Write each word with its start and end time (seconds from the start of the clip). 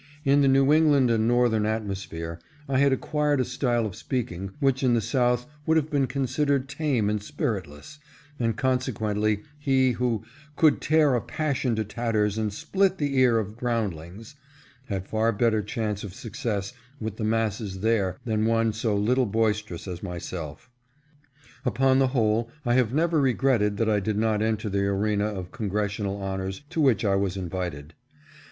In 0.25 0.41
the 0.41 0.47
New 0.47 0.73
England 0.73 1.11
and 1.11 1.27
Northern 1.27 1.63
atmosphere 1.67 2.39
I 2.67 2.79
had 2.79 2.91
acquired 2.91 3.39
a 3.39 3.45
style 3.45 3.85
of 3.85 3.95
speaking 3.95 4.49
which 4.59 4.81
in 4.81 4.95
the 4.95 4.99
South 4.99 5.45
would 5.67 5.77
have 5.77 5.91
been 5.91 6.07
considered 6.07 6.67
tame 6.67 7.07
and 7.07 7.21
spiritless, 7.21 7.99
and 8.39 8.57
consequently 8.57 9.43
he 9.59 9.91
who" 9.91 10.23
could 10.57 10.81
tear 10.81 11.13
a 11.13 11.21
passion 11.21 11.75
to 11.75 11.83
tatters 11.85 12.39
and 12.39 12.51
split 12.51 12.97
the 12.97 13.15
ear 13.19 13.37
of 13.37 13.55
ground 13.57 13.93
lings" 13.93 14.33
had 14.89 15.07
far 15.07 15.31
better 15.31 15.61
chance 15.61 16.03
of 16.03 16.15
success 16.15 16.73
with 16.99 17.17
the 17.17 17.23
masses 17.23 17.81
there 17.81 18.17
than 18.25 18.47
one 18.47 18.73
so 18.73 18.97
little 18.97 19.27
boisterous 19.27 19.87
as 19.87 20.01
myself. 20.01 20.67
Upon 21.63 21.99
the 21.99 22.07
whole 22.07 22.49
I 22.65 22.73
have 22.73 22.91
never 22.91 23.21
regretted 23.21 23.77
that 23.77 23.87
I 23.87 23.99
did 23.99 24.17
not 24.17 24.41
enter 24.41 24.67
the 24.67 24.79
arena 24.87 25.27
of 25.27 25.51
Congressional 25.51 26.19
honors 26.19 26.63
to 26.71 26.81
which 26.81 27.05
I 27.05 27.13
was 27.15 27.37
invited. 27.37 27.93